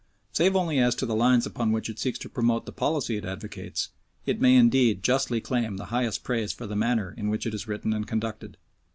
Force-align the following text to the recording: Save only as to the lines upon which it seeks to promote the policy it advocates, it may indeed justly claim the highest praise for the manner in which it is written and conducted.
Save 0.31 0.55
only 0.55 0.79
as 0.79 0.95
to 0.95 1.05
the 1.05 1.13
lines 1.15 1.45
upon 1.45 1.71
which 1.71 1.87
it 1.87 1.99
seeks 1.99 2.17
to 2.17 2.27
promote 2.27 2.65
the 2.65 2.71
policy 2.71 3.17
it 3.17 3.23
advocates, 3.23 3.89
it 4.25 4.41
may 4.41 4.55
indeed 4.55 5.03
justly 5.03 5.39
claim 5.39 5.77
the 5.77 5.85
highest 5.93 6.23
praise 6.23 6.51
for 6.51 6.65
the 6.65 6.75
manner 6.75 7.13
in 7.15 7.29
which 7.29 7.45
it 7.45 7.53
is 7.53 7.67
written 7.67 7.93
and 7.93 8.07
conducted. 8.07 8.57